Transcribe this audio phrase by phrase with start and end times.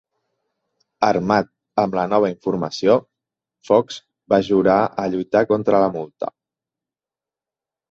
[1.09, 1.51] Armat
[1.83, 2.95] amb la nova informació,
[3.71, 3.99] Fox
[4.35, 6.35] va jurar a lluitar contra la multa.